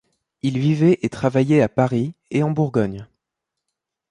Il 0.41 0.57
vivait 0.57 0.97
et 1.03 1.09
travaillait 1.09 1.61
à 1.61 1.69
Paris 1.69 2.15
et 2.31 2.41
en 2.41 2.49
Bourgogne. 2.49 3.05